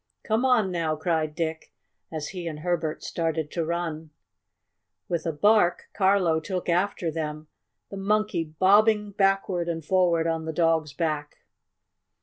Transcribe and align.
"Come 0.23 0.43
on, 0.45 0.71
now!" 0.71 0.95
cried 0.95 1.35
Dick, 1.35 1.71
and 2.09 2.23
he 2.23 2.47
and 2.47 2.61
Herbert 2.61 3.03
started 3.03 3.51
to 3.51 3.63
run. 3.63 4.09
With 5.07 5.27
a 5.27 5.31
bark 5.31 5.89
Carlo 5.93 6.39
took 6.39 6.67
after 6.67 7.11
them, 7.11 7.49
the 7.91 7.97
Monkey 7.97 8.43
bobbing 8.45 9.11
backward 9.11 9.69
and 9.69 9.85
forward 9.85 10.25
on 10.25 10.45
the 10.45 10.53
dog's 10.53 10.93
back. 10.93 11.43